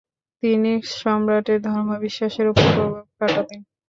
তিনি 0.43 0.71
সম্রাটের 0.95 1.59
ধর্মবিশ্বাসের 1.67 2.47
উপর 2.51 2.65
প্রভাব 2.75 3.05
খাটাতেন। 3.17 3.59